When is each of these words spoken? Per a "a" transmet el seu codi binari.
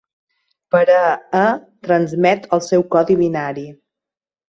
Per 0.75 0.81
a 0.93 1.03
"a" 1.41 1.43
transmet 1.89 2.51
el 2.59 2.67
seu 2.73 2.89
codi 2.97 3.23
binari. 3.25 3.71